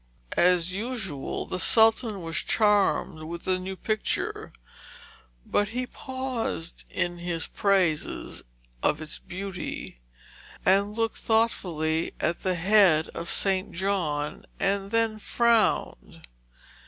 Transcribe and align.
As 0.35 0.73
usual, 0.73 1.45
the 1.45 1.59
Sultan 1.59 2.23
was 2.23 2.37
charmed 2.37 3.21
with 3.21 3.43
the 3.43 3.59
new 3.59 3.75
picture; 3.75 4.51
but 5.45 5.67
he 5.67 5.85
paused 5.85 6.85
in 6.89 7.19
his 7.19 7.45
praises 7.45 8.43
of 8.81 8.99
its 8.99 9.19
beauty, 9.19 9.99
and 10.65 10.97
looked 10.97 11.17
thoughtfully 11.17 12.15
at 12.19 12.41
the 12.41 12.55
head 12.55 13.09
of 13.09 13.29
St. 13.29 13.73
John, 13.73 14.45
and 14.59 14.89
then 14.89 15.19
frowned. 15.19 16.23